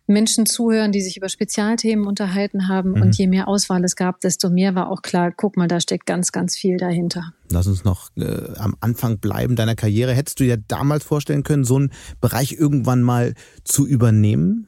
[0.07, 2.91] Menschen zuhören, die sich über Spezialthemen unterhalten haben.
[2.91, 3.01] Mhm.
[3.01, 6.05] Und je mehr Auswahl es gab, desto mehr war auch klar, guck mal, da steckt
[6.05, 7.33] ganz, ganz viel dahinter.
[7.49, 10.13] Lass uns noch äh, am Anfang bleiben deiner Karriere.
[10.13, 14.67] Hättest du dir damals vorstellen können, so einen Bereich irgendwann mal zu übernehmen?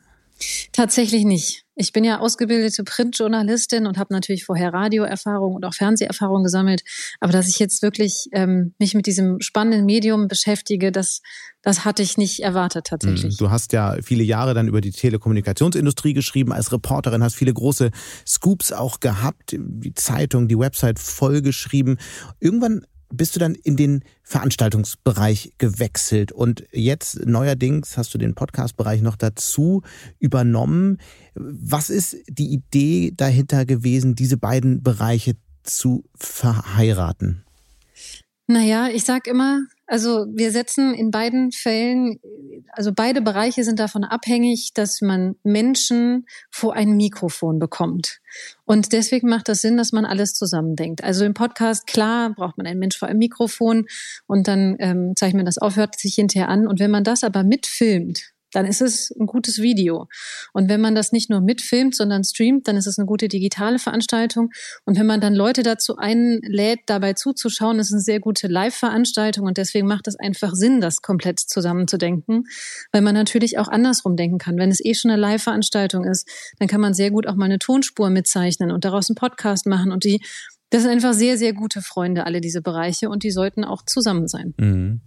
[0.71, 1.62] Tatsächlich nicht.
[1.75, 6.83] Ich bin ja ausgebildete Printjournalistin und habe natürlich vorher Radioerfahrung und auch Fernseherfahrung gesammelt.
[7.19, 11.21] Aber dass ich jetzt wirklich ähm, mich mit diesem spannenden Medium beschäftige, das,
[11.63, 13.33] das hatte ich nicht erwartet tatsächlich.
[13.33, 13.37] Mhm.
[13.37, 17.89] Du hast ja viele Jahre dann über die Telekommunikationsindustrie geschrieben als Reporterin, hast viele große
[18.27, 21.97] Scoops auch gehabt, die Zeitung, die Website vollgeschrieben.
[22.39, 29.01] Irgendwann bist du dann in den Veranstaltungsbereich gewechselt und jetzt neuerdings hast du den Podcast-Bereich
[29.01, 29.81] noch dazu
[30.19, 30.97] übernommen.
[31.35, 37.43] Was ist die Idee dahinter gewesen, diese beiden Bereiche zu verheiraten?
[38.47, 39.61] Naja, ich sag immer,
[39.93, 42.19] also wir setzen in beiden Fällen,
[42.71, 48.19] also beide Bereiche sind davon abhängig, dass man Menschen vor ein Mikrofon bekommt.
[48.65, 51.03] Und deswegen macht das Sinn, dass man alles zusammendenkt.
[51.03, 53.85] Also im Podcast, klar, braucht man einen Mensch vor einem Mikrofon
[54.25, 56.65] und dann ähm, zeichnet man das auf, hört sich hinterher an.
[56.65, 60.07] Und wenn man das aber mitfilmt, dann ist es ein gutes Video.
[60.53, 63.79] Und wenn man das nicht nur mitfilmt, sondern streamt, dann ist es eine gute digitale
[63.79, 64.51] Veranstaltung.
[64.85, 69.45] Und wenn man dann Leute dazu einlädt, dabei zuzuschauen, ist es eine sehr gute Live-Veranstaltung.
[69.45, 72.45] Und deswegen macht es einfach Sinn, das komplett zusammenzudenken,
[72.91, 74.57] weil man natürlich auch andersrum denken kann.
[74.57, 76.27] Wenn es eh schon eine Live-Veranstaltung ist,
[76.59, 79.91] dann kann man sehr gut auch mal eine Tonspur mitzeichnen und daraus einen Podcast machen.
[79.91, 80.21] Und die,
[80.69, 83.09] das sind einfach sehr, sehr gute Freunde, alle diese Bereiche.
[83.09, 84.53] Und die sollten auch zusammen sein.
[84.57, 85.01] Mhm.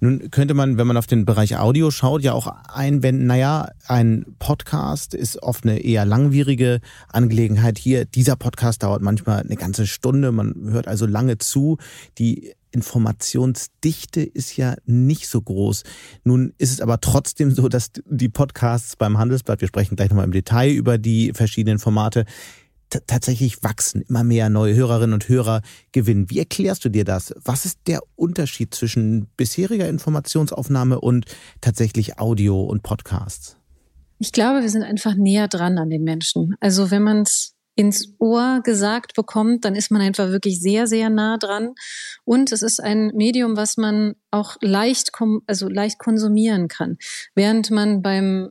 [0.00, 4.26] Nun könnte man, wenn man auf den Bereich Audio schaut, ja auch einwenden, naja, ein
[4.38, 7.78] Podcast ist oft eine eher langwierige Angelegenheit.
[7.78, 11.78] Hier, dieser Podcast dauert manchmal eine ganze Stunde, man hört also lange zu.
[12.18, 15.82] Die Informationsdichte ist ja nicht so groß.
[16.22, 20.26] Nun ist es aber trotzdem so, dass die Podcasts beim Handelsblatt, wir sprechen gleich nochmal
[20.26, 22.24] im Detail über die verschiedenen Formate,
[22.90, 26.30] tatsächlich wachsen, immer mehr neue Hörerinnen und Hörer gewinnen.
[26.30, 27.34] Wie erklärst du dir das?
[27.42, 31.26] Was ist der Unterschied zwischen bisheriger Informationsaufnahme und
[31.60, 33.56] tatsächlich Audio und Podcasts?
[34.18, 36.56] Ich glaube, wir sind einfach näher dran an den Menschen.
[36.60, 41.10] Also wenn man es ins Ohr gesagt bekommt, dann ist man einfach wirklich sehr, sehr
[41.10, 41.74] nah dran.
[42.24, 45.12] Und es ist ein Medium, was man auch leicht,
[45.46, 46.98] also leicht konsumieren kann.
[47.36, 48.50] Während man beim,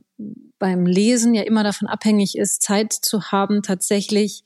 [0.58, 4.44] beim Lesen ja immer davon abhängig ist, Zeit zu haben, tatsächlich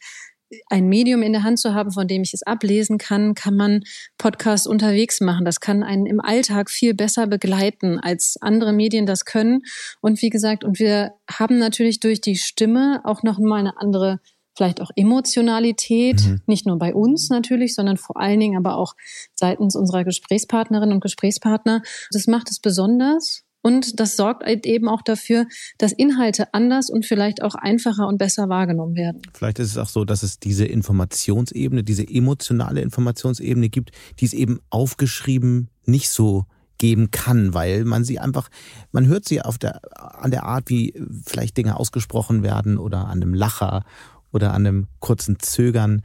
[0.69, 3.85] ein Medium in der Hand zu haben, von dem ich es ablesen kann, kann man
[4.19, 5.45] Podcast unterwegs machen.
[5.45, 9.63] Das kann einen im Alltag viel besser begleiten, als andere Medien das können.
[10.01, 14.21] Und wie gesagt, und wir haben natürlich durch die Stimme auch noch mal eine andere
[14.55, 16.43] vielleicht auch Emotionalität, mhm.
[16.47, 18.95] nicht nur bei uns natürlich, sondern vor allen Dingen aber auch
[19.35, 21.83] seitens unserer Gesprächspartnerinnen und Gesprächspartner.
[22.11, 25.47] Das macht es besonders und das sorgt halt eben auch dafür,
[25.79, 29.23] dass Inhalte anders und vielleicht auch einfacher und besser wahrgenommen werden.
[29.33, 34.33] Vielleicht ist es auch so, dass es diese Informationsebene, diese emotionale Informationsebene gibt, die es
[34.33, 36.47] eben aufgeschrieben nicht so
[36.79, 38.49] geben kann, weil man sie einfach,
[38.91, 39.81] man hört sie auf der,
[40.21, 40.95] an der Art, wie
[41.25, 43.85] vielleicht Dinge ausgesprochen werden oder an einem Lacher
[44.33, 46.03] oder an einem kurzen Zögern.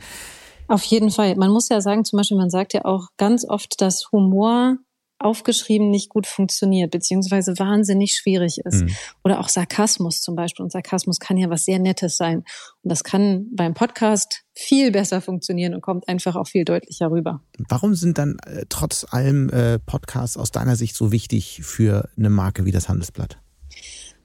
[0.68, 1.36] Auf jeden Fall.
[1.36, 4.78] Man muss ja sagen, zum Beispiel, man sagt ja auch ganz oft, dass Humor
[5.20, 8.84] aufgeschrieben nicht gut funktioniert, beziehungsweise wahnsinnig schwierig ist.
[8.84, 8.96] Mhm.
[9.24, 10.64] Oder auch Sarkasmus zum Beispiel.
[10.64, 12.40] Und Sarkasmus kann ja was sehr Nettes sein.
[12.84, 17.42] Und das kann beim Podcast viel besser funktionieren und kommt einfach auch viel deutlicher rüber.
[17.68, 22.30] Warum sind dann äh, trotz allem äh, Podcasts aus deiner Sicht so wichtig für eine
[22.30, 23.38] Marke wie das Handelsblatt?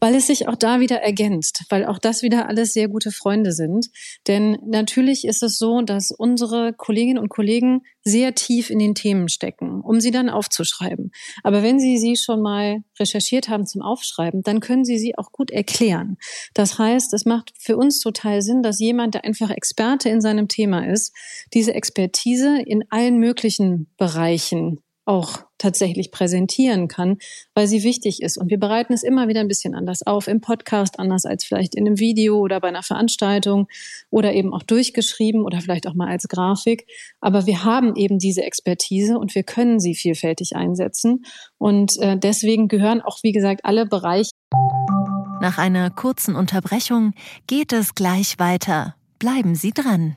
[0.03, 3.53] Weil es sich auch da wieder ergänzt, weil auch das wieder alles sehr gute Freunde
[3.53, 3.87] sind.
[4.27, 9.29] Denn natürlich ist es so, dass unsere Kolleginnen und Kollegen sehr tief in den Themen
[9.29, 11.12] stecken, um sie dann aufzuschreiben.
[11.45, 15.31] Aber wenn sie sie schon mal recherchiert haben zum Aufschreiben, dann können sie sie auch
[15.31, 16.17] gut erklären.
[16.53, 20.49] Das heißt, es macht für uns total Sinn, dass jemand, der einfach Experte in seinem
[20.49, 21.15] Thema ist,
[21.55, 27.18] diese Expertise in allen möglichen Bereichen auch tatsächlich präsentieren kann,
[27.55, 28.37] weil sie wichtig ist.
[28.37, 31.75] Und wir bereiten es immer wieder ein bisschen anders auf, im Podcast anders als vielleicht
[31.75, 33.68] in einem Video oder bei einer Veranstaltung
[34.11, 36.87] oder eben auch durchgeschrieben oder vielleicht auch mal als Grafik.
[37.20, 41.25] Aber wir haben eben diese Expertise und wir können sie vielfältig einsetzen.
[41.59, 44.31] Und äh, deswegen gehören auch, wie gesagt, alle Bereiche.
[45.40, 47.14] Nach einer kurzen Unterbrechung
[47.46, 48.94] geht es gleich weiter.
[49.18, 50.16] Bleiben Sie dran.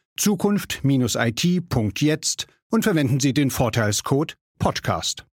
[0.17, 5.25] zukunft-it.jetzt und verwenden Sie den Vorteilscode Podcast.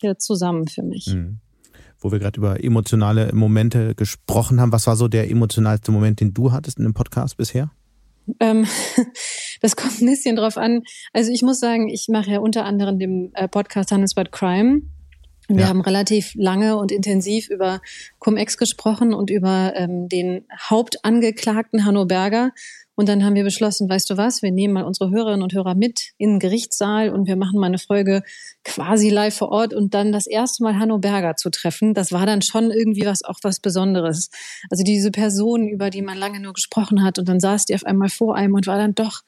[0.00, 1.06] Hier zusammen für mich.
[1.08, 1.40] Mhm.
[1.98, 6.34] Wo wir gerade über emotionale Momente gesprochen haben, was war so der emotionalste Moment, den
[6.34, 7.70] du hattest in dem Podcast bisher?
[8.40, 8.66] Ähm,
[9.62, 10.82] das kommt ein bisschen drauf an.
[11.12, 14.82] Also ich muss sagen, ich mache ja unter anderem den äh, Podcast Handelsbad Crime.
[15.48, 15.68] Wir ja.
[15.68, 17.80] haben relativ lange und intensiv über
[18.18, 22.52] Cum-Ex gesprochen und über ähm, den Hauptangeklagten Hanno Berger.
[22.98, 25.74] Und dann haben wir beschlossen, weißt du was, wir nehmen mal unsere Hörerinnen und Hörer
[25.74, 28.22] mit in den Gerichtssaal und wir machen mal eine Folge
[28.64, 31.92] quasi live vor Ort und dann das erste Mal Hanno Berger zu treffen.
[31.92, 34.30] Das war dann schon irgendwie was, auch was Besonderes.
[34.70, 37.84] Also diese Person, über die man lange nur gesprochen hat und dann saß die auf
[37.84, 39.20] einmal vor einem und war dann doch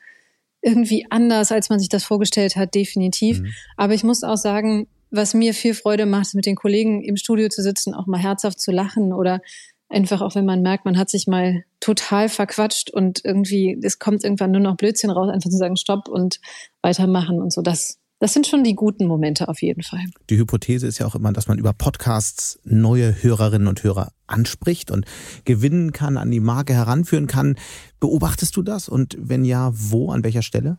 [0.63, 3.41] irgendwie anders, als man sich das vorgestellt hat, definitiv.
[3.41, 3.53] Mhm.
[3.77, 7.49] Aber ich muss auch sagen, was mir viel Freude macht, mit den Kollegen im Studio
[7.49, 9.41] zu sitzen, auch mal herzhaft zu lachen oder
[9.89, 14.25] einfach auch wenn man merkt, man hat sich mal total verquatscht und irgendwie, es kommt
[14.25, 16.41] irgendwann nur noch Blödsinn raus, einfach zu sagen Stopp und
[16.83, 17.63] weitermachen und so.
[17.63, 20.05] Das, das sind schon die guten Momente auf jeden Fall.
[20.29, 24.91] Die Hypothese ist ja auch immer, dass man über Podcasts neue Hörerinnen und Hörer anspricht
[24.91, 25.07] und
[25.45, 27.57] gewinnen kann, an die Marke heranführen kann.
[28.01, 28.89] Beobachtest du das?
[28.89, 30.79] Und wenn ja, wo, an welcher Stelle?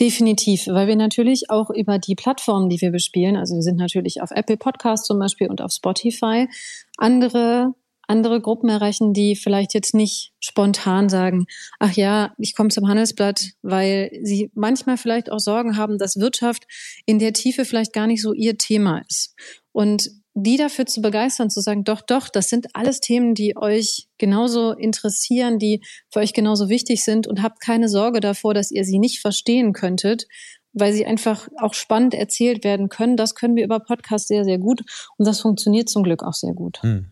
[0.00, 4.22] Definitiv, weil wir natürlich auch über die Plattformen, die wir bespielen, also wir sind natürlich
[4.22, 6.48] auf Apple Podcast zum Beispiel und auf Spotify,
[6.96, 7.74] andere
[8.10, 11.46] andere Gruppen erreichen, die vielleicht jetzt nicht spontan sagen,
[11.78, 16.64] ach ja, ich komme zum Handelsblatt, weil sie manchmal vielleicht auch Sorgen haben, dass Wirtschaft
[17.06, 19.36] in der Tiefe vielleicht gar nicht so ihr Thema ist.
[19.70, 24.08] Und die dafür zu begeistern, zu sagen, doch, doch, das sind alles Themen, die euch
[24.18, 28.84] genauso interessieren, die für euch genauso wichtig sind und habt keine Sorge davor, dass ihr
[28.84, 30.26] sie nicht verstehen könntet,
[30.72, 33.16] weil sie einfach auch spannend erzählt werden können.
[33.16, 34.82] Das können wir über Podcast sehr, sehr gut
[35.16, 36.80] und das funktioniert zum Glück auch sehr gut.
[36.82, 37.06] Hm.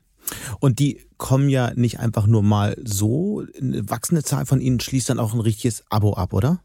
[0.61, 3.42] Und die kommen ja nicht einfach nur mal so.
[3.59, 6.61] Eine wachsende Zahl von ihnen schließt dann auch ein richtiges Abo ab, oder?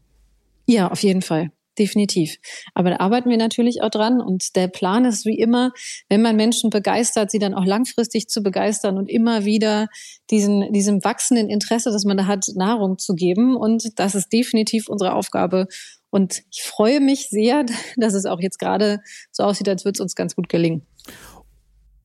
[0.66, 2.36] Ja, auf jeden Fall definitiv.
[2.74, 5.72] Aber da arbeiten wir natürlich auch dran und der Plan ist wie immer,
[6.08, 9.88] wenn man Menschen begeistert, sie dann auch langfristig zu begeistern und immer wieder
[10.30, 13.56] diesen, diesem wachsenden Interesse, das man da hat, Nahrung zu geben.
[13.56, 15.66] Und das ist definitiv unsere Aufgabe.
[16.10, 17.64] Und ich freue mich sehr,
[17.96, 19.00] dass es auch jetzt gerade
[19.32, 20.86] so aussieht, als würde es uns ganz gut gelingen.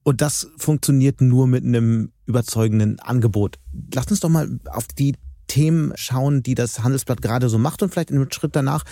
[0.03, 3.58] Und das funktioniert nur mit einem überzeugenden Angebot.
[3.93, 5.13] Lass uns doch mal auf die
[5.49, 8.85] Themen schauen, die das Handelsblatt gerade so macht und vielleicht in einem Schritt danach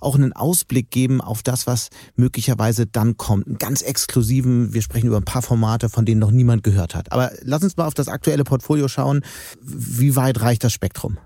[0.00, 3.46] auch einen Ausblick geben auf das, was möglicherweise dann kommt.
[3.46, 7.12] Einen ganz exklusiven, wir sprechen über ein paar Formate, von denen noch niemand gehört hat.
[7.12, 9.20] Aber lass uns mal auf das aktuelle Portfolio schauen.
[9.60, 11.18] Wie weit reicht das Spektrum?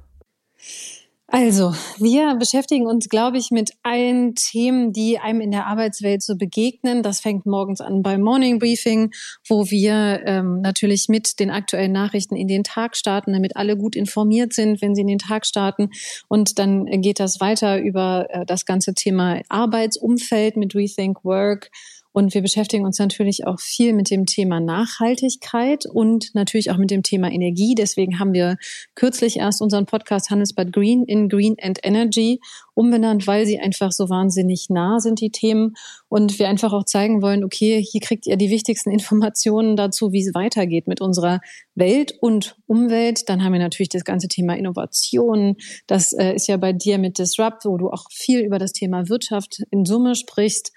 [1.30, 6.36] Also, wir beschäftigen uns, glaube ich, mit allen Themen, die einem in der Arbeitswelt so
[6.36, 7.02] begegnen.
[7.02, 9.10] Das fängt morgens an beim Morning Briefing,
[9.46, 13.94] wo wir ähm, natürlich mit den aktuellen Nachrichten in den Tag starten, damit alle gut
[13.94, 15.90] informiert sind, wenn sie in den Tag starten.
[16.28, 21.70] Und dann geht das weiter über äh, das ganze Thema Arbeitsumfeld mit Rethink Work
[22.18, 26.90] und wir beschäftigen uns natürlich auch viel mit dem Thema Nachhaltigkeit und natürlich auch mit
[26.90, 27.76] dem Thema Energie.
[27.76, 28.56] Deswegen haben wir
[28.96, 32.40] kürzlich erst unseren Podcast Handelsbad Green in Green and Energy
[32.74, 35.74] umbenannt, weil sie einfach so wahnsinnig nah sind, die Themen.
[36.08, 40.26] Und wir einfach auch zeigen wollen, okay, hier kriegt ihr die wichtigsten Informationen dazu, wie
[40.26, 41.38] es weitergeht mit unserer
[41.76, 43.28] Welt und Umwelt.
[43.28, 45.54] Dann haben wir natürlich das ganze Thema Innovation.
[45.86, 49.08] Das äh, ist ja bei dir mit Disrupt, wo du auch viel über das Thema
[49.08, 50.72] Wirtschaft in Summe sprichst.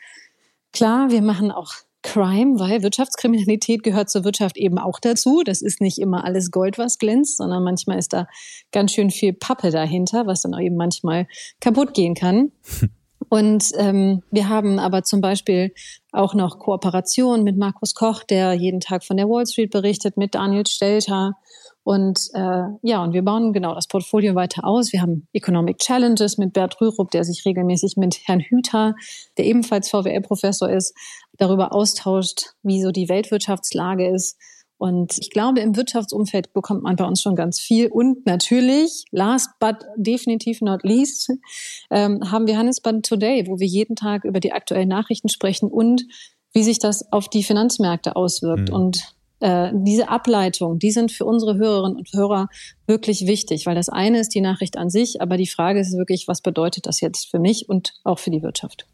[0.73, 5.43] Klar, wir machen auch Crime, weil Wirtschaftskriminalität gehört zur Wirtschaft eben auch dazu.
[5.45, 8.27] Das ist nicht immer alles Gold, was glänzt, sondern manchmal ist da
[8.71, 11.27] ganz schön viel Pappe dahinter, was dann auch eben manchmal
[11.59, 12.51] kaputt gehen kann.
[13.29, 15.73] Und ähm, wir haben aber zum Beispiel
[16.11, 20.35] auch noch Kooperation mit Markus Koch, der jeden Tag von der Wall Street berichtet, mit
[20.35, 21.37] Daniel Stelter
[21.83, 24.93] Und äh, ja, und wir bauen genau das Portfolio weiter aus.
[24.93, 28.93] Wir haben Economic Challenges mit Bert Rürup, der sich regelmäßig mit Herrn Hüther,
[29.37, 30.95] der ebenfalls VWL-Professor ist,
[31.37, 34.37] darüber austauscht, wie so die Weltwirtschaftslage ist.
[34.77, 37.87] Und ich glaube, im Wirtschaftsumfeld bekommt man bei uns schon ganz viel.
[37.87, 41.31] Und natürlich, last but definitiv not least,
[41.91, 46.03] ähm, haben wir Handelsband Today, wo wir jeden Tag über die aktuellen Nachrichten sprechen und
[46.51, 48.69] wie sich das auf die Finanzmärkte auswirkt.
[48.69, 48.75] Mhm.
[48.75, 52.47] Und äh, diese Ableitung, die sind für unsere Hörerinnen und Hörer
[52.87, 56.27] wirklich wichtig, weil das eine ist die Nachricht an sich, aber die Frage ist wirklich,
[56.27, 58.87] was bedeutet das jetzt für mich und auch für die Wirtschaft?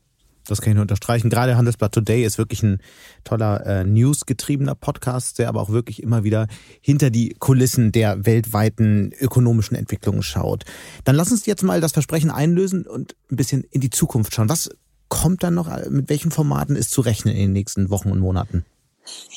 [0.48, 1.30] Das kann ich nur unterstreichen.
[1.30, 2.80] Gerade Handelsblatt Today ist wirklich ein
[3.24, 6.48] toller äh, News-getriebener Podcast, der aber auch wirklich immer wieder
[6.82, 10.64] hinter die Kulissen der weltweiten ökonomischen Entwicklungen schaut.
[11.04, 14.50] Dann lass uns jetzt mal das Versprechen einlösen und ein bisschen in die Zukunft schauen.
[14.50, 14.70] Was
[15.10, 18.66] kommt dann noch, mit welchen Formaten ist zu rechnen in den nächsten Wochen und Monaten?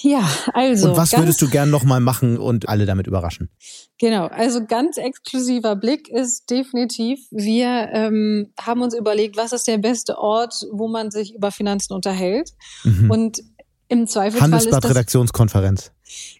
[0.02, 0.90] Ja, also.
[0.90, 3.50] Und was würdest du gern nochmal machen und alle damit überraschen?
[3.98, 9.78] Genau, also ganz exklusiver Blick ist definitiv, wir ähm, haben uns überlegt, was ist der
[9.78, 12.50] beste Ort, wo man sich über Finanzen unterhält.
[12.84, 13.10] Mhm.
[13.10, 13.42] Und
[13.88, 15.92] im Zweifelsfall Handelsblatt ist das, Redaktionskonferenz.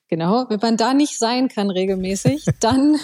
[0.08, 2.96] Genau, wenn man da nicht sein kann regelmäßig, dann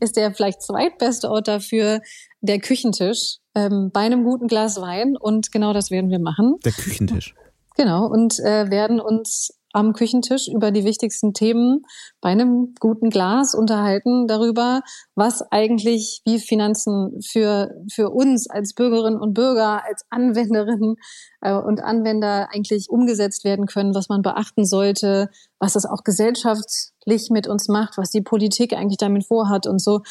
[0.00, 2.00] ist der vielleicht zweitbeste Ort dafür
[2.40, 6.56] der Küchentisch ähm, bei einem guten Glas Wein und genau das werden wir machen.
[6.64, 7.34] Der Küchentisch.
[7.76, 11.84] Genau, und äh, werden uns am Küchentisch über die wichtigsten Themen
[12.20, 14.82] bei einem guten Glas unterhalten darüber,
[15.14, 20.96] was eigentlich wie Finanzen für, für uns als Bürgerinnen und Bürger, als Anwenderinnen
[21.40, 27.30] äh, und Anwender eigentlich umgesetzt werden können, was man beachten sollte, was das auch gesellschaftlich
[27.30, 30.02] mit uns macht, was die Politik eigentlich damit vorhat und so.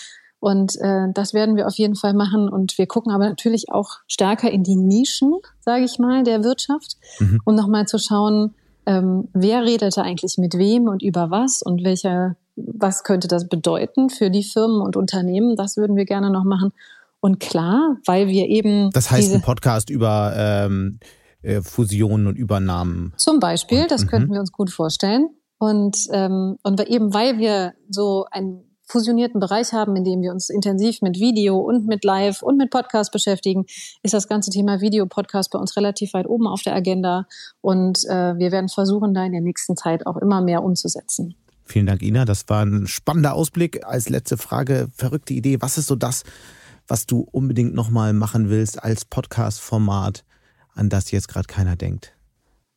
[0.42, 2.50] Und äh, das werden wir auf jeden Fall machen.
[2.50, 6.98] Und wir gucken aber natürlich auch stärker in die Nischen, sage ich mal, der Wirtschaft,
[7.20, 7.40] mhm.
[7.46, 8.56] um nochmal zu schauen,
[8.86, 14.10] ähm, wer redete eigentlich mit wem und über was und welcher, was könnte das bedeuten
[14.10, 15.56] für die Firmen und Unternehmen?
[15.56, 16.72] Das würden wir gerne noch machen.
[17.20, 18.90] Und klar, weil wir eben.
[18.92, 21.00] Das heißt, ein Podcast über ähm,
[21.44, 23.14] äh, Fusionen und Übernahmen.
[23.18, 24.34] Zum Beispiel, und, das könnten mhm.
[24.34, 25.30] wir uns gut vorstellen.
[25.60, 30.50] Und, ähm, und eben weil wir so ein fusionierten Bereich haben, in dem wir uns
[30.50, 33.66] intensiv mit Video und mit Live und mit Podcast beschäftigen,
[34.04, 37.26] ist das ganze Thema Video-Podcast bei uns relativ weit oben auf der Agenda.
[37.62, 41.36] Und äh, wir werden versuchen, da in der nächsten Zeit auch immer mehr umzusetzen.
[41.64, 42.26] Vielen Dank, Ina.
[42.26, 43.86] Das war ein spannender Ausblick.
[43.86, 45.62] Als letzte Frage, verrückte Idee.
[45.62, 46.24] Was ist so das,
[46.88, 50.26] was du unbedingt nochmal machen willst als Podcast-Format,
[50.74, 52.14] an das jetzt gerade keiner denkt?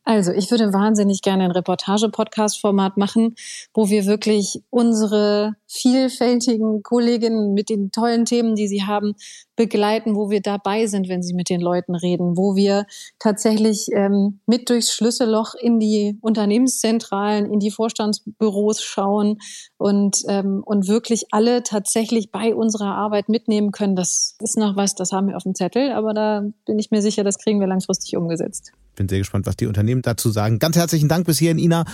[0.04, 3.36] Also, ich würde wahnsinnig gerne ein Reportage-Podcast-Format machen,
[3.72, 9.14] wo wir wirklich unsere vielfältigen Kolleginnen mit den tollen Themen, die sie haben,
[9.56, 12.86] begleiten, wo wir dabei sind, wenn sie mit den Leuten reden, wo wir
[13.18, 19.38] tatsächlich ähm, mit durchs Schlüsselloch in die Unternehmenszentralen, in die Vorstandsbüros schauen
[19.76, 23.96] und, ähm, und wirklich alle tatsächlich bei unserer Arbeit mitnehmen können.
[23.96, 27.02] Das ist noch was, das haben wir auf dem Zettel, aber da bin ich mir
[27.02, 28.72] sicher, das kriegen wir langfristig umgesetzt.
[28.96, 30.58] Bin sehr gespannt, was die Unternehmen dazu sagen.
[30.58, 31.84] Ganz herzlichen Dank bis hierhin, Ina.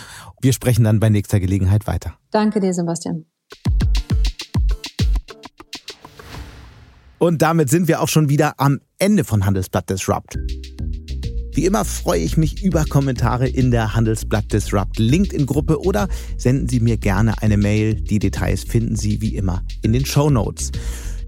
[0.40, 2.14] Wir sprechen dann bei nächster Gelegenheit weiter.
[2.30, 3.24] Danke dir, Sebastian.
[7.18, 10.38] Und damit sind wir auch schon wieder am Ende von Handelsblatt Disrupt.
[11.52, 16.80] Wie immer freue ich mich über Kommentare in der Handelsblatt Disrupt LinkedIn-Gruppe oder senden Sie
[16.80, 17.94] mir gerne eine Mail.
[17.94, 20.70] Die Details finden Sie wie immer in den Show Notes.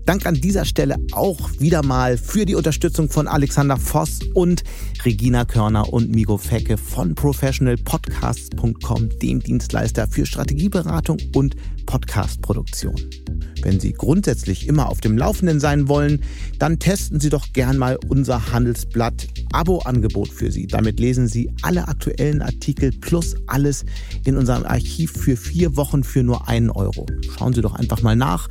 [0.06, 4.64] Dank an dieser Stelle auch wieder mal für die Unterstützung von Alexander Voss und
[5.04, 11.54] Regina Körner und Migo Fecke von professionalpodcasts.com, dem Dienstleister für Strategieberatung und
[11.86, 12.94] Podcastproduktion.
[13.62, 16.22] Wenn Sie grundsätzlich immer auf dem Laufenden sein wollen,
[16.58, 20.66] dann testen Sie doch gern mal unser Handelsblatt Abo-Angebot für Sie.
[20.66, 23.84] Damit lesen Sie alle aktuellen Artikel plus alles
[24.24, 27.06] in unserem Archiv für vier Wochen für nur einen Euro.
[27.36, 28.48] Schauen Sie doch einfach mal nach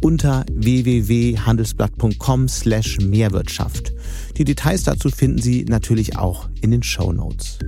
[0.00, 3.92] unter www.handelsblatt.com slash Mehrwirtschaft.
[4.38, 7.58] Die Details dazu finden Sie natürlich auch in den Show Notes.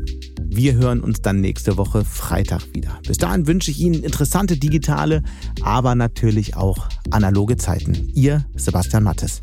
[0.57, 2.99] Wir hören uns dann nächste Woche Freitag wieder.
[3.07, 5.23] Bis dahin wünsche ich Ihnen interessante digitale,
[5.61, 8.11] aber natürlich auch analoge Zeiten.
[8.15, 9.43] Ihr Sebastian Mattes.